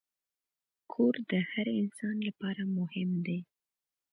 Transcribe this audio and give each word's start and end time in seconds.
کور 0.91 1.13
د 1.29 1.31
هر 1.51 1.67
انسان 1.81 2.15
لپاره 2.27 2.61
مهم 2.77 3.09
دی. 3.25 3.39